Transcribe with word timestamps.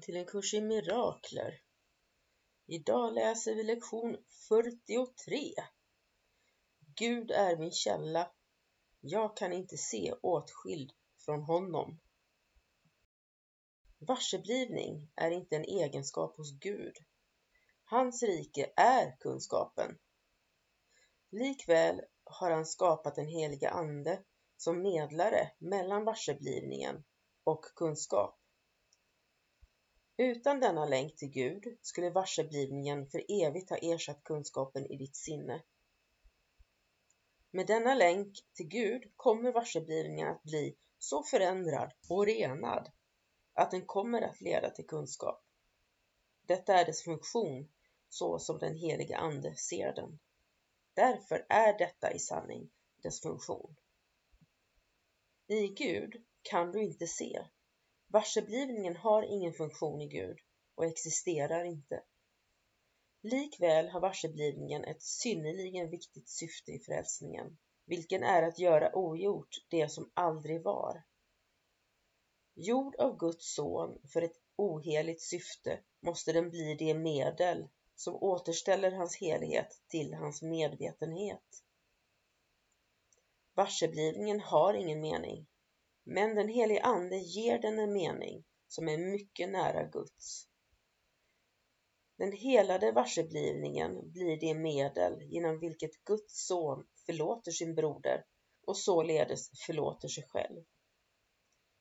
Välkommen 0.00 0.24
till 0.24 0.34
en 0.34 0.42
kurs 0.42 0.54
i 0.54 0.60
mirakler. 0.60 1.60
Idag 2.66 3.14
läser 3.14 3.54
vi 3.54 3.62
lektion 3.62 4.16
43. 4.48 5.54
Gud 6.96 7.30
är 7.30 7.56
min 7.56 7.72
källa. 7.72 8.32
Jag 9.00 9.36
kan 9.36 9.52
inte 9.52 9.76
se 9.76 10.12
åtskild 10.22 10.92
från 11.24 11.42
honom. 11.42 12.00
Varseblivning 13.98 15.12
är 15.16 15.30
inte 15.30 15.56
en 15.56 15.64
egenskap 15.64 16.36
hos 16.36 16.58
Gud. 16.58 16.96
Hans 17.84 18.22
rike 18.22 18.72
är 18.76 19.16
kunskapen. 19.20 19.98
Likväl 21.30 22.00
har 22.24 22.50
han 22.50 22.66
skapat 22.66 23.14
den 23.14 23.28
heliga 23.28 23.70
Ande 23.70 24.24
som 24.56 24.82
medlare 24.82 25.52
mellan 25.58 26.04
varseblivningen 26.04 27.04
och 27.44 27.64
kunskap. 27.64 28.39
Utan 30.20 30.60
denna 30.60 30.86
länk 30.86 31.16
till 31.16 31.30
Gud 31.30 31.78
skulle 31.82 32.10
varseblivningen 32.10 33.06
för 33.06 33.24
evigt 33.28 33.70
ha 33.70 33.76
ersatt 33.76 34.24
kunskapen 34.24 34.86
i 34.86 34.96
ditt 34.96 35.16
sinne. 35.16 35.62
Med 37.50 37.66
denna 37.66 37.94
länk 37.94 38.38
till 38.52 38.68
Gud 38.68 39.12
kommer 39.16 39.52
varseblivningen 39.52 40.28
att 40.28 40.42
bli 40.42 40.76
så 40.98 41.22
förändrad 41.22 41.92
och 42.08 42.26
renad 42.26 42.90
att 43.54 43.70
den 43.70 43.86
kommer 43.86 44.22
att 44.22 44.40
leda 44.40 44.70
till 44.70 44.86
kunskap. 44.86 45.44
Detta 46.46 46.74
är 46.74 46.86
dess 46.86 47.02
funktion 47.02 47.68
så 48.08 48.38
som 48.38 48.58
den 48.58 48.76
helige 48.76 49.16
Ande 49.16 49.54
ser 49.56 49.92
den. 49.92 50.18
Därför 50.94 51.46
är 51.48 51.78
detta 51.78 52.12
i 52.12 52.18
sanning 52.18 52.70
dess 53.02 53.20
funktion. 53.20 53.76
I 55.46 55.68
Gud 55.68 56.24
kan 56.42 56.72
du 56.72 56.82
inte 56.82 57.06
se 57.06 57.42
Varseblivningen 58.12 58.96
har 58.96 59.22
ingen 59.22 59.52
funktion 59.52 60.00
i 60.00 60.06
Gud 60.08 60.38
och 60.74 60.86
existerar 60.86 61.64
inte. 61.64 62.02
Likväl 63.22 63.88
har 63.88 64.00
varseblivningen 64.00 64.84
ett 64.84 65.02
synnerligen 65.02 65.90
viktigt 65.90 66.28
syfte 66.28 66.72
i 66.72 66.78
frälsningen, 66.78 67.58
vilken 67.84 68.22
är 68.22 68.42
att 68.42 68.58
göra 68.58 68.96
ogjort 68.96 69.56
det 69.68 69.88
som 69.88 70.10
aldrig 70.14 70.62
var. 70.62 71.02
Gjord 72.54 72.96
av 72.96 73.16
Guds 73.18 73.54
son 73.54 73.98
för 74.12 74.22
ett 74.22 74.40
oheligt 74.56 75.22
syfte 75.22 75.80
måste 76.00 76.32
den 76.32 76.50
bli 76.50 76.74
det 76.74 76.94
medel 76.94 77.68
som 77.96 78.14
återställer 78.14 78.92
hans 78.92 79.16
helighet 79.16 79.82
till 79.88 80.14
hans 80.14 80.42
medvetenhet. 80.42 81.64
Varseblivningen 83.54 84.40
har 84.40 84.74
ingen 84.74 85.00
mening 85.00 85.46
men 86.10 86.34
den 86.34 86.48
helige 86.48 86.82
Ande 86.82 87.16
ger 87.16 87.58
den 87.58 87.78
en 87.78 87.92
mening 87.92 88.44
som 88.68 88.88
är 88.88 88.98
mycket 88.98 89.48
nära 89.48 89.84
Guds. 89.84 90.48
Den 92.18 92.32
helade 92.32 92.92
varseblivningen 92.92 94.10
blir 94.12 94.40
det 94.40 94.54
medel 94.54 95.22
genom 95.22 95.60
vilket 95.60 96.04
Guds 96.04 96.46
son 96.46 96.86
förlåter 97.06 97.50
sin 97.50 97.74
broder 97.74 98.24
och 98.66 98.76
således 98.76 99.50
förlåter 99.66 100.08
sig 100.08 100.24
själv. 100.28 100.64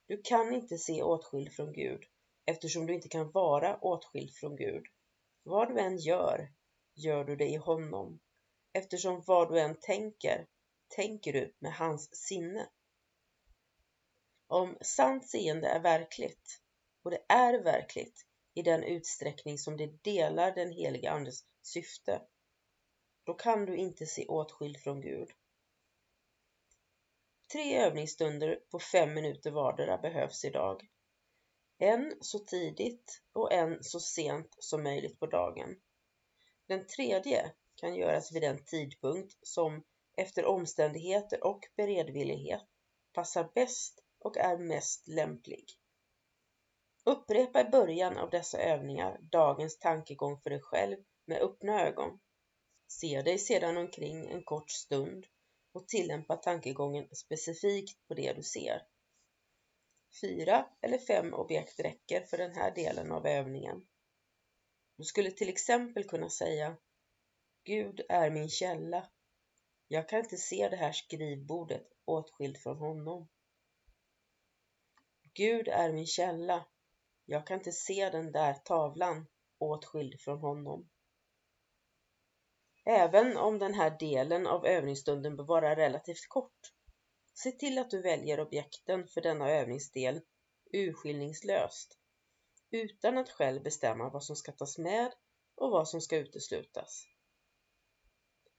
Du 0.08 0.22
kan 0.22 0.54
inte 0.54 0.78
se 0.78 1.04
åtskild 1.04 1.54
från 1.54 1.74
Gud 1.74 2.04
eftersom 2.46 2.86
du 2.86 2.94
inte 2.94 3.10
kan 3.10 3.32
vara 3.32 3.78
åtskild 3.78 4.34
från 4.34 4.56
Gud. 4.56 4.84
Vad 5.44 5.70
du 5.70 5.80
än 5.80 5.98
gör, 5.98 6.54
gör 6.96 7.24
du 7.24 7.36
det 7.36 7.48
i 7.48 7.56
honom 7.56 8.20
eftersom 8.74 9.24
vad 9.28 9.50
du 9.54 9.60
än 9.60 9.80
tänker, 9.80 10.48
tänker 10.96 11.34
du 11.34 11.56
med 11.60 11.74
hans 11.74 12.16
sinne. 12.16 12.70
Om 14.52 14.78
sant 14.82 15.30
seende 15.30 15.68
är 15.68 15.80
verkligt, 15.80 16.62
och 17.04 17.12
det 17.12 17.26
är 17.30 17.64
verkligt 17.64 18.26
i 18.54 18.62
den 18.62 18.84
utsträckning 18.84 19.58
som 19.58 19.78
det 19.78 20.04
delar 20.04 20.56
den 20.56 20.72
heliga 20.72 21.12
Andes 21.12 21.44
syfte, 21.62 22.22
då 23.24 23.34
kan 23.34 23.66
du 23.66 23.76
inte 23.76 24.06
se 24.06 24.26
åtskild 24.26 24.78
från 24.78 25.02
Gud. 25.02 25.30
Tre 27.52 27.78
övningsstunder 27.78 28.60
på 28.72 28.80
fem 28.80 29.14
minuter 29.14 29.52
vardera 29.52 29.98
behövs 29.98 30.46
idag. 30.46 30.88
En 31.78 32.14
så 32.22 32.40
tidigt 32.40 33.22
och 33.34 33.54
en 33.54 33.84
så 33.84 34.00
sent 34.00 34.56
som 34.60 34.84
möjligt 34.84 35.20
på 35.20 35.26
dagen. 35.26 35.82
Den 36.68 36.88
tredje 36.88 37.52
kan 37.76 37.96
göras 37.96 38.32
vid 38.32 38.42
den 38.42 38.66
tidpunkt 38.66 39.38
som 39.42 39.84
efter 40.18 40.46
omständigheter 40.46 41.44
och 41.44 41.68
beredvillighet 41.76 42.66
passar 43.14 43.52
bäst 43.56 44.04
och 44.20 44.38
är 44.38 44.58
mest 44.58 45.08
lämplig. 45.08 45.66
Upprepa 47.06 47.62
i 47.62 47.70
början 47.70 48.18
av 48.18 48.30
dessa 48.30 48.58
övningar 48.58 49.18
dagens 49.22 49.80
tankegång 49.80 50.42
för 50.42 50.50
dig 50.50 50.60
själv 50.62 50.98
med 51.26 51.42
öppna 51.42 51.88
ögon. 51.88 52.20
Se 52.88 53.22
dig 53.22 53.40
sedan 53.40 53.78
omkring 53.78 54.32
en 54.32 54.44
kort 54.44 54.70
stund 54.72 55.26
och 55.72 55.88
tillämpa 55.88 56.36
tankegången 56.36 57.16
specifikt 57.16 58.08
på 58.08 58.14
det 58.14 58.34
du 58.34 58.44
ser. 58.44 58.82
Fyra 60.22 60.66
eller 60.82 60.98
fem 60.98 61.34
objekt 61.34 61.80
räcker 61.80 62.22
för 62.22 62.38
den 62.38 62.56
här 62.56 62.72
delen 62.76 63.12
av 63.12 63.28
övningen. 63.28 63.88
Du 64.98 65.04
skulle 65.04 65.32
till 65.32 65.50
exempel 65.50 66.04
kunna 66.04 66.30
säga 66.30 66.78
Gud 67.64 68.02
är 68.10 68.30
min 68.30 68.50
källa. 68.50 69.10
Jag 69.88 70.10
kan 70.10 70.20
inte 70.20 70.38
se 70.38 70.70
det 70.70 70.76
här 70.76 70.92
skrivbordet 70.92 71.88
åtskilt 72.06 72.58
från 72.58 72.78
honom. 72.78 73.28
Gud 75.34 75.68
är 75.68 75.94
min 75.94 76.08
källa. 76.08 76.66
Jag 77.26 77.48
kan 77.48 77.58
inte 77.58 77.72
se 77.72 78.10
den 78.10 78.32
där 78.32 78.54
tavlan 78.54 79.28
åtskild 79.58 80.20
från 80.20 80.40
honom. 80.40 80.90
Även 82.86 83.38
om 83.38 83.60
den 83.60 83.74
här 83.74 83.98
delen 84.00 84.48
av 84.48 84.66
övningsstunden 84.66 85.36
bör 85.36 85.44
vara 85.44 85.76
relativt 85.76 86.28
kort, 86.30 86.74
se 87.34 87.52
till 87.52 87.78
att 87.78 87.90
du 87.90 88.02
väljer 88.02 88.40
objekten 88.40 89.08
för 89.08 89.22
denna 89.22 89.50
övningsdel 89.50 90.22
urskillningslöst, 90.74 91.98
utan 92.72 93.18
att 93.18 93.30
själv 93.30 93.64
bestämma 93.64 94.10
vad 94.10 94.24
som 94.24 94.36
ska 94.36 94.52
tas 94.52 94.78
med 94.78 95.14
och 95.56 95.72
vad 95.72 95.90
som 95.90 96.02
ska 96.02 96.18
uteslutas. 96.18 97.04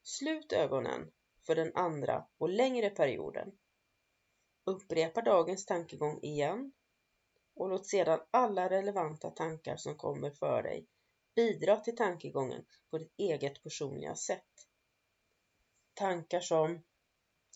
Slut 0.02 0.52
ögonen 0.52 1.12
för 1.46 1.54
den 1.54 1.72
andra 1.74 2.26
och 2.38 2.48
längre 2.48 2.90
perioden 2.90 3.52
Upprepa 4.64 5.22
dagens 5.22 5.66
tankegång 5.66 6.18
igen 6.22 6.72
och 7.54 7.68
låt 7.68 7.86
sedan 7.86 8.20
alla 8.30 8.70
relevanta 8.70 9.30
tankar 9.30 9.76
som 9.76 9.96
kommer 9.96 10.30
för 10.30 10.62
dig 10.62 10.86
bidra 11.34 11.76
till 11.76 11.96
tankegången 11.96 12.64
på 12.90 12.98
ditt 12.98 13.14
eget 13.16 13.62
personliga 13.62 14.14
sätt. 14.14 14.68
Tankar 15.94 16.40
som 16.40 16.82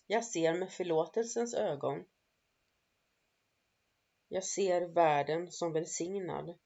Jag 0.07 0.25
ser 0.25 0.55
med 0.55 0.73
förlåtelsens 0.73 1.55
ögon. 1.55 2.05
Jag 4.29 4.45
ser 4.45 4.81
världen 4.83 5.53
som 5.53 5.73
välsignad. 5.73 6.59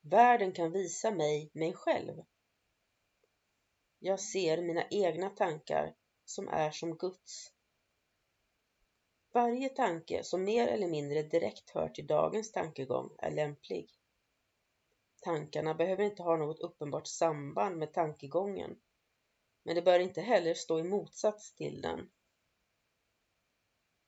Världen 0.00 0.52
kan 0.52 0.72
visa 0.72 1.10
mig 1.10 1.50
mig 1.52 1.72
själv. 1.72 2.24
Jag 3.98 4.20
ser 4.20 4.62
mina 4.62 4.88
egna 4.88 5.30
tankar 5.30 5.94
som 6.24 6.48
är 6.48 6.70
som 6.70 6.96
Guds. 6.96 7.52
Varje 9.38 9.68
tanke 9.68 10.24
som 10.24 10.44
mer 10.44 10.68
eller 10.68 10.88
mindre 10.88 11.22
direkt 11.22 11.70
hör 11.70 11.88
till 11.88 12.06
dagens 12.06 12.52
tankegång 12.52 13.10
är 13.18 13.30
lämplig. 13.30 13.90
Tankarna 15.22 15.74
behöver 15.74 16.04
inte 16.04 16.22
ha 16.22 16.36
något 16.36 16.60
uppenbart 16.60 17.06
samband 17.06 17.76
med 17.76 17.92
tankegången, 17.92 18.78
men 19.62 19.74
det 19.74 19.82
bör 19.82 19.98
inte 19.98 20.20
heller 20.20 20.54
stå 20.54 20.78
i 20.78 20.82
motsats 20.82 21.54
till 21.54 21.80
den. 21.80 22.10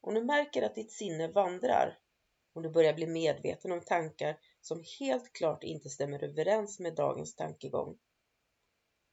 Om 0.01 0.15
du 0.15 0.25
märker 0.25 0.63
att 0.63 0.75
ditt 0.75 0.93
sinne 0.93 1.29
vandrar, 1.29 1.99
om 2.53 2.63
du 2.63 2.69
börjar 2.69 2.95
bli 2.95 3.07
medveten 3.07 3.73
om 3.73 3.81
tankar 3.81 4.39
som 4.61 4.85
helt 5.01 5.33
klart 5.33 5.65
inte 5.65 5.89
stämmer 5.89 6.25
överens 6.25 6.81
med 6.81 6.95
dagens 6.95 7.35
tankegång, 7.35 7.99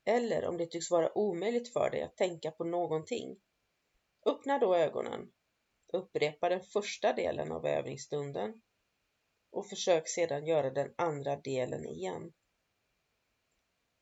eller 0.06 0.46
om 0.46 0.58
det 0.58 0.66
tycks 0.66 0.92
vara 0.92 1.18
omöjligt 1.18 1.74
för 1.74 1.90
dig 1.90 2.02
att 2.02 2.18
tänka 2.18 2.52
på 2.52 2.64
någonting, 2.64 3.40
öppna 4.26 4.60
då 4.60 4.76
ögonen, 4.76 5.32
upprepa 5.94 6.50
den 6.50 6.64
första 6.64 7.14
delen 7.14 7.52
av 7.52 7.66
övningsstunden 7.66 8.62
och 9.52 9.70
försök 9.70 10.08
sedan 10.08 10.46
göra 10.46 10.70
den 10.70 10.94
andra 10.98 11.36
delen 11.36 11.86
igen. 11.86 12.34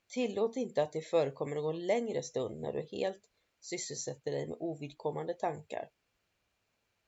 Tillåt 0.07 0.57
inte 0.57 0.83
att 0.83 0.93
det 0.93 1.01
förekommer 1.01 1.55
någon 1.55 1.85
längre 1.85 2.23
stund 2.23 2.61
när 2.61 2.73
du 2.73 2.87
helt 2.91 3.29
sysselsätter 3.59 4.31
dig 4.31 4.47
med 4.47 4.57
ovidkommande 4.59 5.33
tankar. 5.33 5.91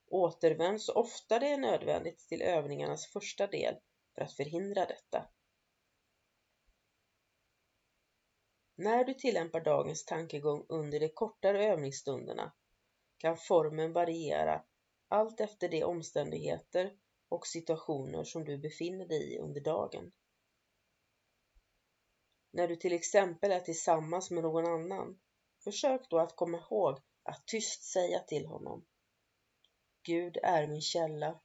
Återvänd 0.07 0.81
så 0.81 0.94
ofta 0.94 1.39
det 1.39 1.47
är 1.47 1.57
nödvändigt 1.57 2.19
till 2.19 2.41
övningarnas 2.41 3.06
första 3.06 3.47
del 3.47 3.75
för 4.15 4.21
att 4.21 4.33
förhindra 4.33 4.85
detta. 4.85 5.30
När 8.75 9.03
du 9.03 9.13
tillämpar 9.13 9.59
dagens 9.59 10.06
tankegång 10.06 10.65
under 10.69 11.00
de 11.00 11.09
kortare 11.09 11.65
övningsstunderna 11.65 12.53
kan 13.18 13.38
formen 13.38 13.94
variera 13.94 14.64
allt 15.08 15.40
efter 15.40 15.69
de 15.69 15.84
omständigheter 15.84 16.98
och 17.30 17.48
situationer 17.48 18.24
som 18.24 18.46
du 18.46 18.58
befinner 18.58 19.06
dig 19.06 19.34
i 19.34 19.40
under 19.40 19.62
dagen. 19.62 20.12
När 22.52 22.68
du 22.68 22.75
till 22.75 22.94
exempel 22.94 23.52
är 23.52 23.60
tillsammans 23.60 24.31
med 24.31 24.44
någon 24.44 24.66
annan, 24.66 25.19
försök 25.64 26.10
då 26.10 26.19
att 26.19 26.36
komma 26.36 26.58
ihåg 26.58 27.00
att 27.24 27.48
tyst 27.48 27.84
säga 27.84 28.19
till 28.19 28.46
honom. 28.46 28.86
Gud 30.04 30.38
är 30.44 30.68
min 30.68 30.81
källa. 30.81 31.40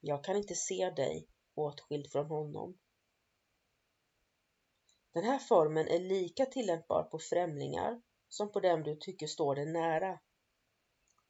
Jag 0.00 0.24
kan 0.24 0.36
inte 0.36 0.54
se 0.54 0.90
dig 0.90 1.28
åtskild 1.54 2.12
från 2.12 2.26
honom. 2.26 2.78
Den 5.12 5.24
här 5.24 5.38
formen 5.38 5.88
är 5.88 5.98
lika 5.98 6.46
tillämpbar 6.46 7.02
på 7.02 7.18
främlingar 7.18 8.02
som 8.28 8.52
på 8.52 8.60
dem 8.60 8.82
du 8.82 8.96
tycker 8.96 9.26
står 9.26 9.54
dig 9.54 9.66
nära. 9.66 10.20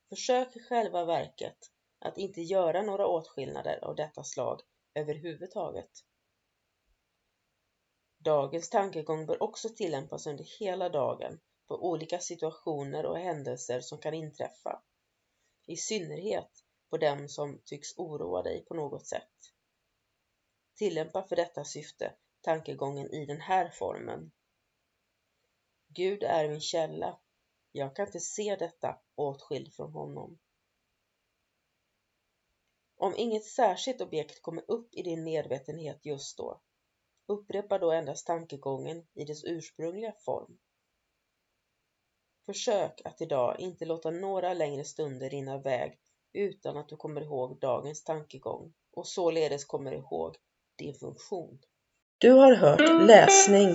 Försök 0.08 0.56
i 0.56 0.60
själva 0.60 1.04
verket 1.04 1.72
att 1.98 2.18
inte 2.18 2.40
göra 2.42 2.82
några 2.82 3.06
åtskillnader 3.06 3.84
av 3.84 3.96
detta 3.96 4.24
slag 4.24 4.60
överhuvudtaget. 4.94 5.90
Dagens 8.18 8.70
tankegång 8.70 9.26
bör 9.26 9.42
också 9.42 9.68
tillämpas 9.68 10.26
under 10.26 10.44
hela 10.60 10.88
dagen 10.88 11.40
på 11.66 11.90
olika 11.90 12.18
situationer 12.18 13.06
och 13.06 13.18
händelser 13.18 13.80
som 13.80 13.98
kan 13.98 14.14
inträffa, 14.14 14.82
i 15.66 15.76
synnerhet 15.76 16.50
på 16.90 16.96
dem 16.96 17.28
som 17.28 17.60
tycks 17.64 17.98
oroa 17.98 18.42
dig 18.42 18.64
på 18.64 18.74
något 18.74 19.06
sätt. 19.06 19.52
Tillämpa 20.74 21.22
för 21.22 21.36
detta 21.36 21.64
syfte 21.64 22.14
tankegången 22.40 23.10
i 23.10 23.26
den 23.26 23.40
här 23.40 23.70
formen. 23.70 24.32
Gud 25.88 26.22
är 26.22 26.48
min 26.48 26.60
källa. 26.60 27.18
Jag 27.76 27.96
kan 27.96 28.06
inte 28.06 28.20
se 28.20 28.56
detta 28.56 28.98
åtskild 29.14 29.74
från 29.74 29.92
honom. 29.92 30.38
Om 32.96 33.14
inget 33.16 33.44
särskilt 33.44 34.00
objekt 34.00 34.42
kommer 34.42 34.70
upp 34.70 34.94
i 34.94 35.02
din 35.02 35.24
medvetenhet 35.24 36.06
just 36.06 36.38
då, 36.38 36.60
upprepa 37.26 37.78
då 37.78 37.92
endast 37.92 38.26
tankegången 38.26 39.06
i 39.14 39.24
dess 39.24 39.44
ursprungliga 39.44 40.12
form. 40.24 40.58
Försök 42.46 43.00
att 43.04 43.20
idag 43.20 43.60
inte 43.60 43.84
låta 43.84 44.10
några 44.10 44.54
längre 44.54 44.84
stunder 44.84 45.30
rinna 45.30 45.54
iväg 45.54 45.98
utan 46.32 46.76
att 46.76 46.88
du 46.88 46.96
kommer 46.96 47.20
ihåg 47.20 47.58
dagens 47.60 48.04
tankegång 48.04 48.74
och 48.92 49.06
således 49.06 49.64
kommer 49.64 49.92
ihåg 49.92 50.36
din 50.78 50.94
funktion. 50.94 51.58
Du 52.18 52.30
har 52.30 52.54
hört 52.54 53.06
läsning 53.08 53.68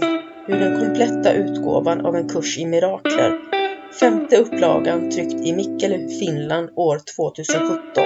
ur 0.47 0.59
den 0.59 0.79
kompletta 0.79 1.33
utgåvan 1.33 2.05
av 2.05 2.15
en 2.15 2.29
kurs 2.29 2.57
i 2.57 2.65
mirakler, 2.65 3.60
femte 3.99 4.37
upplagan 4.37 5.11
tryckt 5.11 5.33
i 5.33 5.53
Mikkele, 5.53 6.07
Finland 6.19 6.69
år 6.75 6.99
2017. 7.15 8.03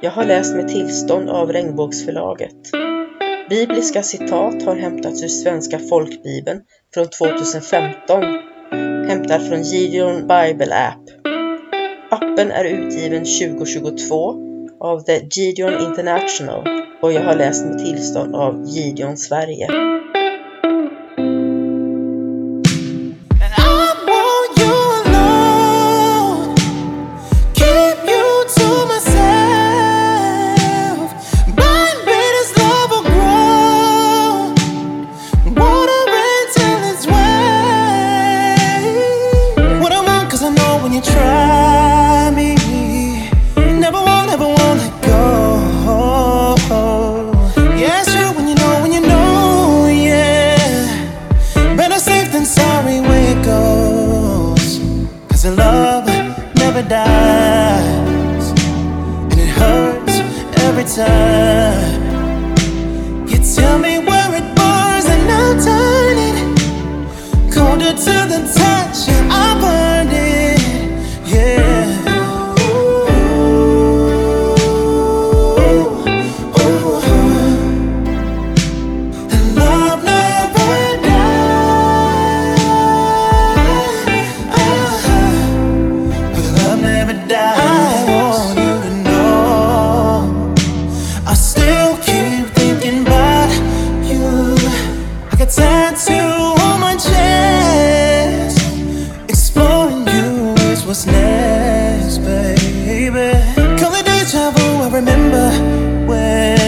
Jag 0.00 0.10
har 0.10 0.24
läst 0.24 0.56
med 0.56 0.68
tillstånd 0.68 1.30
av 1.30 1.52
Regnbågsförlaget. 1.52 2.56
Bibliska 3.50 4.02
citat 4.02 4.62
har 4.62 4.76
hämtats 4.76 5.22
ur 5.22 5.28
Svenska 5.28 5.78
folkbibeln 5.78 6.60
från 6.94 7.06
2015, 7.08 8.24
hämtad 9.08 9.48
från 9.48 9.62
Gideon 9.62 10.14
Bible 10.14 10.74
App. 10.74 11.04
Appen 12.10 12.50
är 12.50 12.64
utgiven 12.64 13.24
2022 13.24 14.34
av 14.80 15.00
The 15.00 15.28
Gideon 15.30 15.82
International 15.88 16.68
och 17.02 17.12
jag 17.12 17.22
har 17.22 17.36
läst 17.36 17.66
med 17.66 17.78
tillstånd 17.78 18.34
av 18.34 18.64
Gideon 18.66 19.16
Sverige. 19.16 19.68
past, 57.54 58.58
and 59.30 59.38
it 59.44 59.50
hurts 59.60 60.16
every 60.66 60.86
time. 61.00 62.00
You 63.30 63.38
tell 63.56 63.78
me 63.86 63.94
where 64.08 64.30
it 64.40 64.46
burns, 64.58 65.06
and 65.14 65.24
I'll 65.38 65.56
turn 65.68 66.16
it 66.28 66.36
colder 67.54 67.92
to 68.06 68.14
the 68.32 68.40
touch. 68.56 68.83
what's 100.86 101.06
next, 101.06 102.18
baby. 102.18 103.32
Call 103.78 103.94
it 103.94 104.04
deja 104.04 104.50
vu, 104.50 104.82
I 104.82 104.88
remember 104.90 105.50
when. 106.06 106.63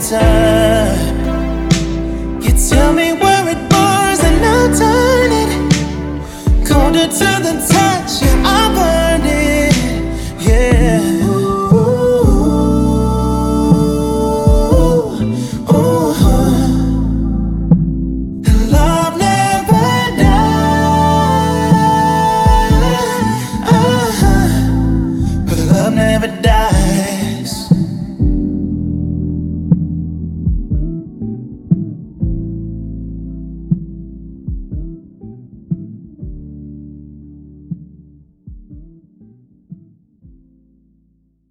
Time. 0.00 1.20
You 2.40 2.52
tell 2.68 2.92
me 2.92 3.12
where 3.12 3.48
it 3.48 3.58
was, 3.72 4.22
and 4.22 4.44
I'll 4.44 4.70
turn 4.78 5.32
it 5.32 6.66
colder 6.66 7.06
to 7.06 7.42
the 7.42 7.66
touch. 7.68 7.87